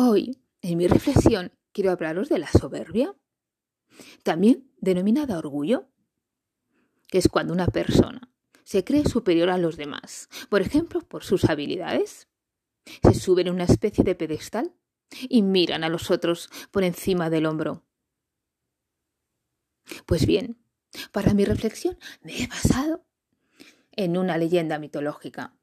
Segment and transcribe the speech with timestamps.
[0.00, 3.16] Hoy, en mi reflexión, quiero hablaros de la soberbia,
[4.22, 5.88] también denominada orgullo,
[7.08, 8.32] que es cuando una persona
[8.62, 12.28] se cree superior a los demás, por ejemplo, por sus habilidades.
[13.02, 14.72] Se sube en una especie de pedestal
[15.28, 17.84] y miran a los otros por encima del hombro.
[20.06, 20.64] Pues bien,
[21.10, 23.04] para mi reflexión me he basado
[23.90, 25.58] en una leyenda mitológica.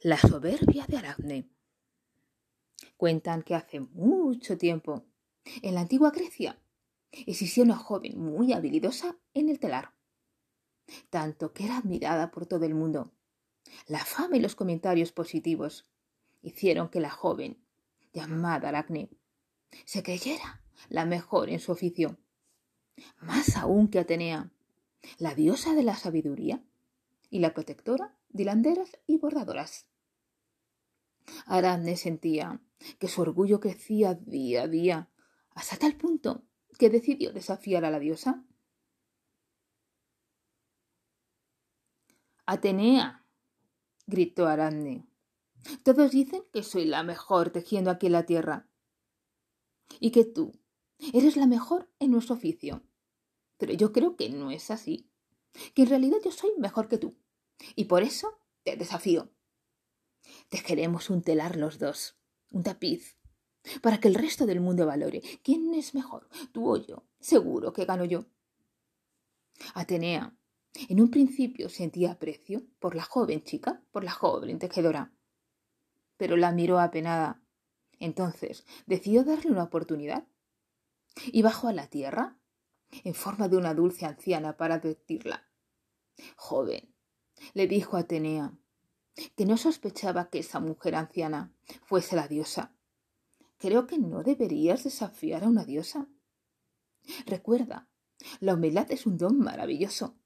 [0.00, 1.48] La soberbia de Aracne.
[3.02, 5.02] Cuentan que hace mucho tiempo,
[5.60, 6.62] en la antigua Grecia,
[7.10, 9.92] existía una joven muy habilidosa en el telar,
[11.10, 13.12] tanto que era admirada por todo el mundo.
[13.88, 15.90] La fama y los comentarios positivos
[16.42, 17.60] hicieron que la joven,
[18.12, 19.10] llamada Aracne,
[19.84, 22.18] se creyera la mejor en su oficio,
[23.20, 24.52] más aún que Atenea,
[25.18, 26.62] la diosa de la sabiduría
[27.30, 29.88] y la protectora de hilanderas y bordadoras.
[31.46, 32.60] Aracne sentía
[32.98, 35.10] que su orgullo crecía día a día,
[35.50, 36.44] hasta tal punto
[36.78, 38.44] que decidió desafiar a la diosa.
[42.46, 43.24] Atenea,
[44.06, 45.06] gritó Aracne,
[45.84, 48.68] todos dicen que soy la mejor tejiendo aquí en la tierra
[50.00, 50.52] y que tú
[51.12, 52.82] eres la mejor en nuestro oficio.
[53.58, 55.08] Pero yo creo que no es así,
[55.74, 57.16] que en realidad yo soy mejor que tú
[57.76, 59.31] y por eso te desafío.
[60.52, 62.18] Tejeremos un telar los dos,
[62.50, 63.16] un tapiz,
[63.80, 67.06] para que el resto del mundo valore quién es mejor, tú o yo.
[67.20, 68.26] Seguro que gano yo.
[69.72, 70.36] Atenea,
[70.90, 75.14] en un principio sentía aprecio por la joven chica, por la joven tejedora,
[76.18, 77.42] pero la miró apenada.
[77.98, 80.26] Entonces decidió darle una oportunidad
[81.32, 82.36] y bajó a la tierra
[82.90, 85.48] en forma de una dulce anciana para advertirla.
[86.36, 86.94] Joven,
[87.54, 88.52] le dijo Atenea,
[89.36, 91.52] que no sospechaba que esa mujer anciana
[91.84, 92.74] fuese la diosa.
[93.58, 96.08] Creo que no deberías desafiar a una diosa.
[97.26, 97.88] Recuerda,
[98.40, 100.16] la humildad es un don maravilloso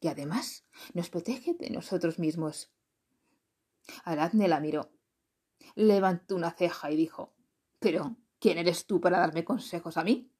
[0.00, 2.72] y además nos protege de nosotros mismos.
[4.04, 4.92] Aradne la miró,
[5.74, 7.34] levantó una ceja y dijo
[7.78, 10.30] Pero, ¿quién eres tú para darme consejos a mí?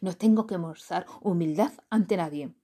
[0.00, 2.54] No tengo que mostrar humildad ante nadie,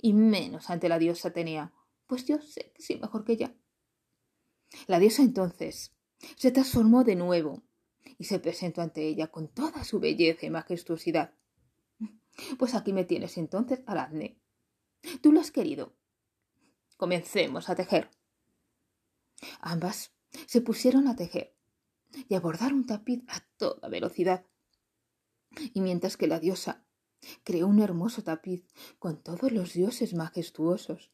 [0.00, 1.72] y menos ante la diosa Atenea,
[2.06, 3.54] pues yo sé que soy mejor que ella.
[4.86, 5.92] La diosa entonces
[6.36, 7.62] se transformó de nuevo
[8.18, 11.34] y se presentó ante ella con toda su belleza y majestuosidad.
[12.58, 14.38] Pues aquí me tienes entonces, Aradne.
[15.20, 15.94] Tú lo has querido.
[16.96, 18.10] Comencemos a tejer.
[19.60, 20.14] Ambas
[20.46, 21.56] se pusieron a tejer
[22.28, 24.46] y a bordar un tapiz a toda velocidad.
[25.74, 26.86] Y mientras que la diosa
[27.44, 28.64] creó un hermoso tapiz
[28.98, 31.10] con todos los dioses majestuosos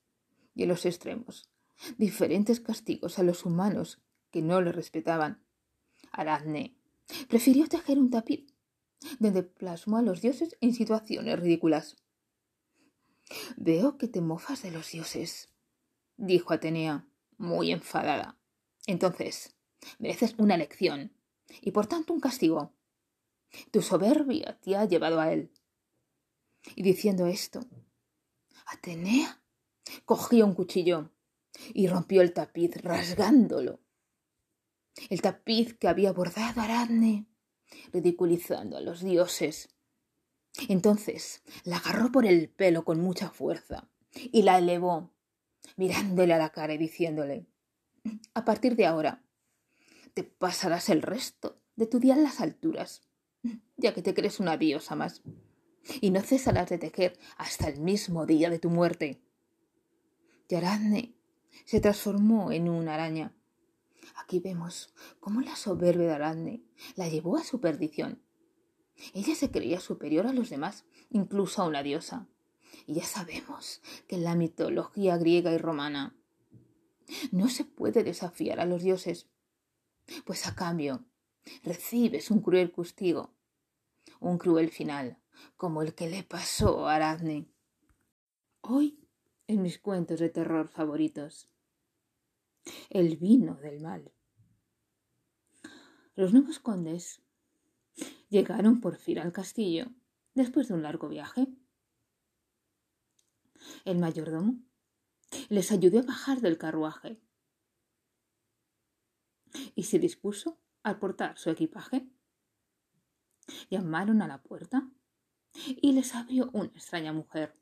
[0.54, 1.50] y en los extremos
[1.96, 4.00] diferentes castigos a los humanos
[4.30, 5.44] que no le respetaban.
[6.12, 6.76] Aradne
[7.28, 8.46] prefirió tejer un tapiz
[9.18, 11.96] donde plasmó a los dioses en situaciones ridículas.
[13.56, 15.50] Veo que te mofas de los dioses,
[16.16, 17.06] dijo Atenea,
[17.36, 18.38] muy enfadada.
[18.86, 19.54] Entonces,
[19.98, 21.12] mereces una lección
[21.60, 22.74] y por tanto un castigo.
[23.70, 25.52] Tu soberbia te ha llevado a él.
[26.74, 27.60] Y diciendo esto,
[28.66, 29.42] Atenea
[30.04, 31.10] cogió un cuchillo
[31.74, 33.80] y rompió el tapiz rasgándolo.
[35.10, 37.26] El tapiz que había bordado Aradne,
[37.92, 39.68] ridiculizando a los dioses.
[40.68, 45.12] Entonces la agarró por el pelo con mucha fuerza y la elevó,
[45.76, 47.46] mirándole a la cara y diciéndole
[48.34, 49.22] A partir de ahora
[50.14, 53.02] te pasarás el resto de tu día en las alturas,
[53.76, 55.22] ya que te crees una diosa más,
[56.00, 59.22] y no cesarás de tejer hasta el mismo día de tu muerte.
[60.48, 61.17] Y Aradne
[61.64, 63.34] se transformó en una araña.
[64.16, 66.62] Aquí vemos cómo la soberbia de Aradne
[66.96, 68.22] la llevó a su perdición.
[69.14, 72.28] Ella se creía superior a los demás, incluso a una diosa.
[72.86, 76.16] Y ya sabemos que en la mitología griega y romana
[77.32, 79.28] no se puede desafiar a los dioses,
[80.24, 81.04] pues a cambio
[81.62, 83.34] recibes un cruel castigo,
[84.20, 85.18] un cruel final,
[85.56, 87.48] como el que le pasó a Aradne.
[88.60, 88.98] Hoy
[89.48, 91.48] en mis cuentos de terror favoritos.
[92.90, 94.12] El vino del mal.
[96.14, 97.22] Los nuevos condes
[98.28, 99.86] llegaron por fin al castillo
[100.34, 101.48] después de un largo viaje.
[103.86, 104.58] El mayordomo
[105.48, 107.18] les ayudó a bajar del carruaje
[109.74, 112.06] y se dispuso a portar su equipaje.
[113.70, 114.90] Llamaron a la puerta
[115.54, 117.56] y les abrió una extraña mujer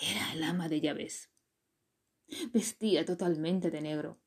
[0.00, 1.30] era el ama de llaves.
[2.52, 4.20] Vestía totalmente de negro,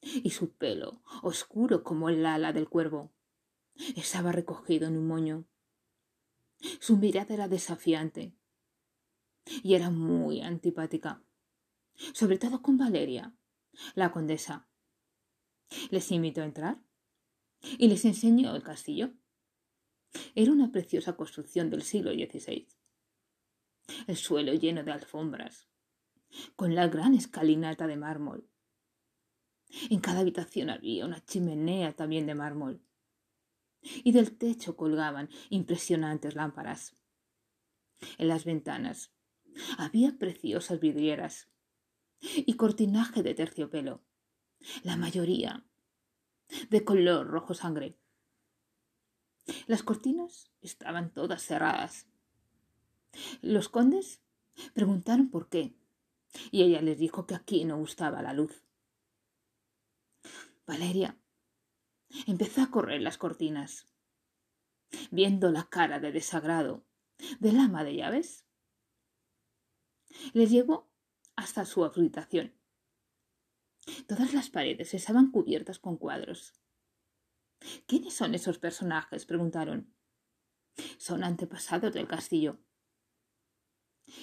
[0.00, 3.12] y su pelo, oscuro como el ala del cuervo,
[3.96, 5.46] estaba recogido en un moño.
[6.80, 8.34] Su mirada era desafiante
[9.62, 11.22] y era muy antipática,
[12.12, 13.34] sobre todo con Valeria,
[13.94, 14.68] la condesa.
[15.90, 16.82] Les invitó a entrar
[17.78, 19.12] y les enseñó el castillo.
[20.34, 22.68] Era una preciosa construcción del siglo XVI.
[24.06, 25.68] El suelo lleno de alfombras,
[26.56, 28.48] con la gran escalinata de mármol.
[29.90, 32.82] En cada habitación había una chimenea también de mármol.
[33.82, 36.94] Y del techo colgaban impresionantes lámparas.
[38.18, 39.12] En las ventanas
[39.78, 41.50] había preciosas vidrieras
[42.20, 44.04] y cortinaje de terciopelo,
[44.82, 45.66] la mayoría
[46.70, 47.98] de color rojo sangre.
[49.66, 52.06] Las cortinas estaban todas cerradas.
[53.42, 54.20] Los condes
[54.72, 55.76] preguntaron por qué,
[56.50, 58.64] y ella les dijo que aquí no gustaba la luz.
[60.66, 61.18] Valeria
[62.26, 63.86] empezó a correr las cortinas,
[65.10, 66.84] viendo la cara de desagrado
[67.38, 68.44] del ama de llaves.
[70.32, 70.90] Les llevó
[71.36, 72.54] hasta su habitación.
[74.06, 76.54] Todas las paredes estaban cubiertas con cuadros.
[77.86, 79.26] ¿Quiénes son esos personajes?
[79.26, 79.92] preguntaron.
[80.98, 82.58] Son antepasados del castillo.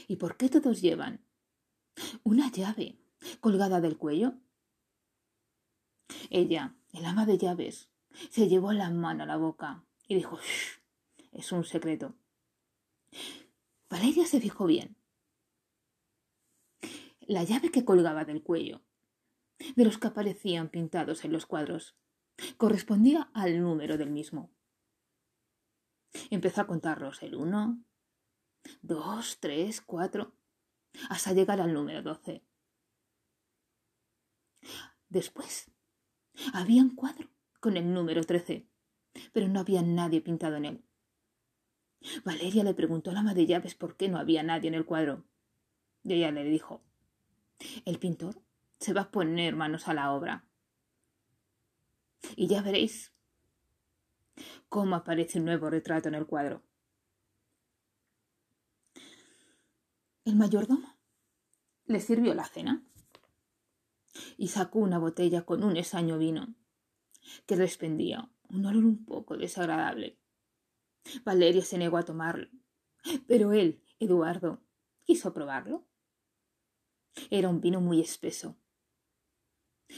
[0.08, 1.26] ¿Y por qué todos llevan
[2.24, 3.00] una llave
[3.40, 4.34] colgada del cuello?
[6.30, 7.90] Ella, el ama de llaves,
[8.30, 10.40] se llevó la mano a la boca y dijo,
[11.32, 12.16] es un secreto.
[13.90, 14.96] Valeria se fijó bien.
[17.22, 18.82] La llave que colgaba del cuello,
[19.76, 21.96] de los que aparecían pintados en los cuadros,
[22.58, 24.52] correspondía al número del mismo.
[26.30, 27.84] Empezó a contarlos el uno,
[28.82, 30.34] dos, tres, cuatro,
[31.10, 32.44] hasta llegar al número doce.
[35.10, 35.72] Después
[36.54, 37.30] había un cuadro
[37.60, 38.68] con el número trece,
[39.34, 40.86] pero no había nadie pintado en él.
[42.24, 44.86] Valeria le preguntó a la ama de llaves por qué no había nadie en el
[44.86, 45.24] cuadro.
[46.04, 46.82] Y ella le dijo
[47.86, 48.42] El pintor
[48.80, 50.48] se va a poner manos a la obra.
[52.36, 53.14] Y ya veréis
[54.70, 56.64] cómo aparece un nuevo retrato en el cuadro.
[60.24, 61.00] El mayordomo
[61.86, 62.86] le sirvió la cena
[64.38, 66.54] y sacó una botella con un esaño vino
[67.48, 70.20] que desprendía un olor un poco desagradable.
[71.26, 72.50] Valeria se negó a tomarlo,
[73.28, 74.62] pero él, Eduardo,
[75.06, 75.88] quiso probarlo.
[77.32, 78.60] Era un vino muy espeso.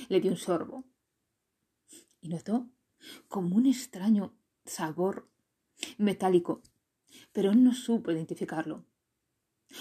[0.08, 0.86] Le dio un sorbo
[2.22, 2.70] y notó
[3.28, 4.34] como un extraño
[4.64, 5.30] sabor
[5.98, 6.62] metálico,
[7.34, 8.86] pero no supo identificarlo.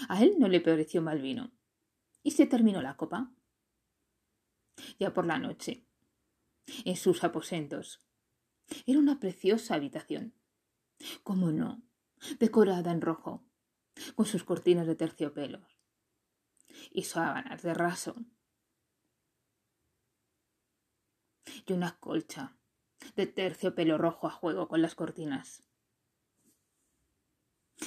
[0.09, 1.51] A él no le pareció mal vino
[2.23, 3.33] y se terminó la copa.
[4.99, 5.85] Ya por la noche,
[6.85, 8.01] en sus aposentos,
[8.85, 10.33] era una preciosa habitación.
[11.23, 11.83] ¿Cómo no?
[12.39, 13.45] Decorada en rojo,
[14.15, 15.67] con sus cortinas de terciopelo
[16.91, 18.15] y sábanas de raso.
[21.65, 22.57] Y una colcha
[23.15, 25.63] de terciopelo rojo a juego con las cortinas.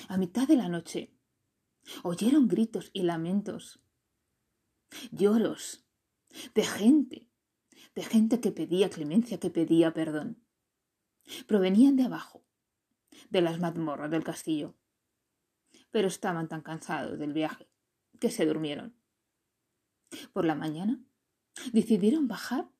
[0.08, 1.15] A mitad de la noche
[2.02, 3.80] oyeron gritos y lamentos,
[5.10, 5.86] lloros
[6.54, 7.28] de gente,
[7.94, 10.42] de gente que pedía clemencia, que pedía perdón.
[11.46, 12.44] Provenían de abajo,
[13.30, 14.76] de las mazmorras del castillo,
[15.90, 17.68] pero estaban tan cansados del viaje
[18.20, 18.96] que se durmieron.
[20.32, 21.02] Por la mañana
[21.72, 22.70] decidieron bajar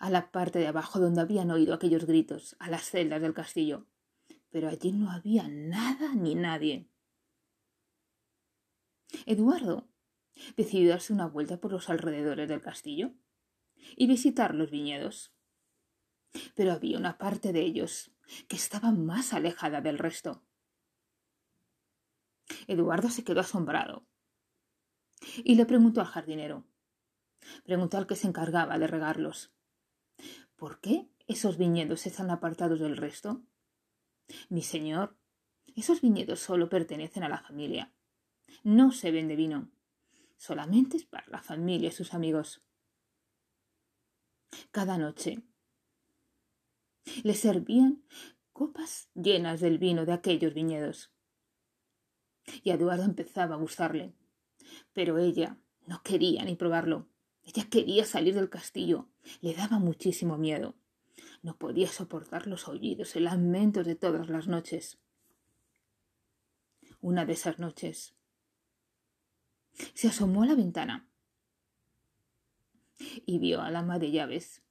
[0.00, 3.86] a la parte de abajo donde habían oído aquellos gritos, a las celdas del castillo,
[4.50, 6.88] pero allí no había nada ni nadie.
[9.26, 9.88] Eduardo
[10.56, 13.12] decidió darse una vuelta por los alrededores del castillo
[13.96, 15.32] y visitar los viñedos.
[16.54, 18.12] Pero había una parte de ellos
[18.48, 20.42] que estaba más alejada del resto.
[22.66, 24.06] Eduardo se quedó asombrado
[25.44, 26.66] y le preguntó al jardinero,
[27.64, 29.52] preguntó al que se encargaba de regarlos,
[30.56, 33.42] ¿por qué esos viñedos están apartados del resto?
[34.48, 35.16] Mi señor,
[35.76, 37.92] esos viñedos solo pertenecen a la familia.
[38.62, 39.70] No se vende vino.
[40.36, 42.62] Solamente es para la familia y sus amigos.
[44.70, 45.42] Cada noche
[47.22, 48.04] le servían
[48.52, 51.12] copas llenas del vino de aquellos viñedos.
[52.62, 54.14] Y Eduardo empezaba a gustarle.
[54.92, 57.08] Pero ella no quería ni probarlo.
[57.42, 59.08] Ella quería salir del castillo.
[59.40, 60.74] Le daba muchísimo miedo.
[61.42, 64.98] No podía soportar los oídos y lamentos de todas las noches.
[67.00, 68.14] Una de esas noches
[69.94, 71.08] se asomó a la ventana
[73.26, 74.62] y vio al ama de llaves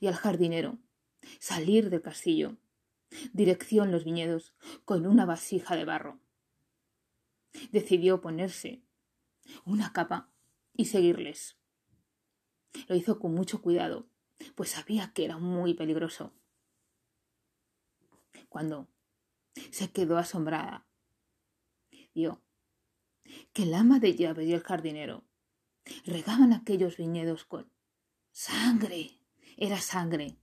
[0.00, 0.78] y al jardinero
[1.38, 2.56] salir del castillo,
[3.32, 6.20] dirección los viñedos, con una vasija de barro.
[7.72, 8.82] Decidió ponerse
[9.64, 10.30] una capa
[10.74, 11.56] y seguirles.
[12.88, 14.08] Lo hizo con mucho cuidado,
[14.54, 16.32] pues sabía que era muy peligroso.
[18.48, 18.88] Cuando
[19.70, 20.86] se quedó asombrada,
[22.14, 22.42] vio
[23.52, 25.24] que el ama de llaves y el jardinero
[26.04, 27.70] regaban aquellos viñedos con
[28.30, 29.18] sangre.
[29.56, 30.38] Era sangre.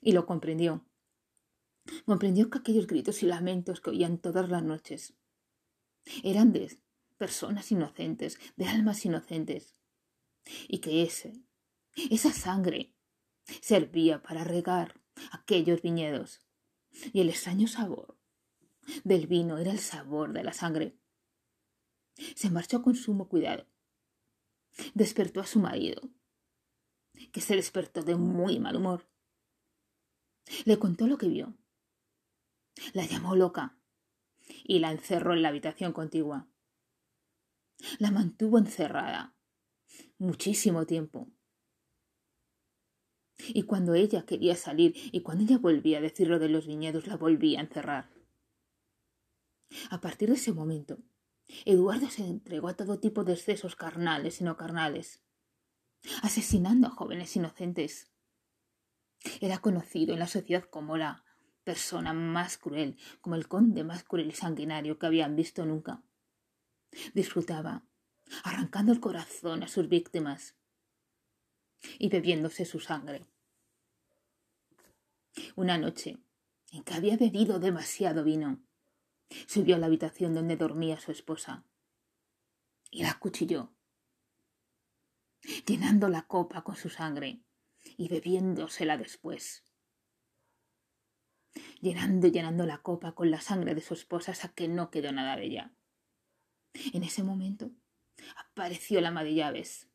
[0.00, 0.86] Y lo comprendió.
[2.04, 5.14] Comprendió que aquellos gritos y lamentos que oían todas las noches
[6.22, 6.78] eran de
[7.16, 9.74] personas inocentes, de almas inocentes,
[10.68, 11.40] y que ese,
[12.10, 12.94] esa sangre,
[13.60, 16.40] servía para regar aquellos viñedos,
[17.12, 18.18] y el extraño sabor
[19.04, 20.98] del vino era el sabor de la sangre.
[22.34, 23.66] Se marchó con sumo cuidado.
[24.94, 26.02] Despertó a su marido,
[27.32, 29.08] que se despertó de muy mal humor.
[30.64, 31.56] Le contó lo que vio.
[32.92, 33.78] La llamó loca
[34.64, 36.48] y la encerró en la habitación contigua.
[37.98, 39.34] La mantuvo encerrada
[40.18, 41.30] muchísimo tiempo.
[43.48, 47.06] Y cuando ella quería salir y cuando ella volvía a decir lo de los viñedos,
[47.06, 48.10] la volvía a encerrar.
[49.90, 50.98] A partir de ese momento,
[51.64, 55.22] Eduardo se entregó a todo tipo de excesos carnales y no carnales,
[56.22, 58.10] asesinando a jóvenes inocentes.
[59.40, 61.24] Era conocido en la sociedad como la
[61.64, 66.02] persona más cruel, como el conde más cruel y sanguinario que habían visto nunca.
[67.14, 67.86] Disfrutaba,
[68.42, 70.56] arrancando el corazón a sus víctimas
[71.98, 73.26] y bebiéndose su sangre.
[75.56, 76.18] Una noche,
[76.70, 78.63] en que había bebido demasiado vino,
[79.46, 81.64] Subió a la habitación donde dormía su esposa
[82.90, 83.74] y la acuchilló,
[85.66, 87.42] llenando la copa con su sangre
[87.96, 89.64] y bebiéndosela después.
[91.80, 95.36] Llenando llenando la copa con la sangre de su esposa hasta que no quedó nada
[95.36, 95.74] de ella.
[96.92, 97.70] En ese momento
[98.36, 99.88] apareció la ama de llaves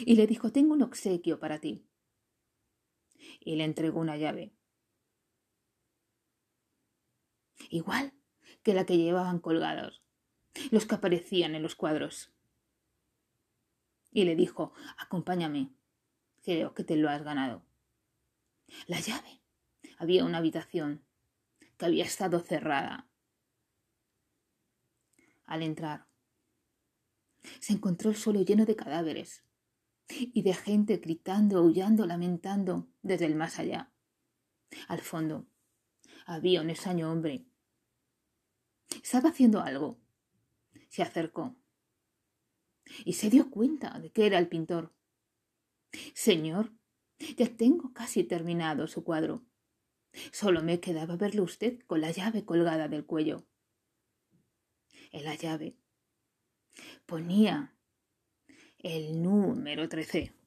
[0.00, 1.86] y le dijo Tengo un obsequio para ti.
[3.40, 4.57] Y le entregó una llave
[7.70, 8.12] igual
[8.62, 10.02] que la que llevaban colgados,
[10.70, 12.32] los que aparecían en los cuadros.
[14.10, 15.70] Y le dijo, acompáñame,
[16.42, 17.64] creo que te lo has ganado.
[18.86, 19.42] La llave.
[19.98, 21.04] Había una habitación
[21.76, 23.08] que había estado cerrada.
[25.44, 26.06] Al entrar,
[27.60, 29.44] se encontró el suelo lleno de cadáveres
[30.08, 33.92] y de gente gritando, aullando, lamentando desde el más allá.
[34.88, 35.46] Al fondo
[36.26, 37.47] había un extraño hombre
[39.02, 39.98] estaba haciendo algo.
[40.88, 41.56] Se acercó
[43.04, 44.94] y se dio cuenta de que era el pintor.
[46.14, 46.72] Señor,
[47.36, 49.44] ya tengo casi terminado su cuadro.
[50.32, 53.46] Solo me quedaba verle usted con la llave colgada del cuello.
[55.12, 55.76] En la llave
[57.06, 57.74] ponía
[58.78, 60.37] el número trece.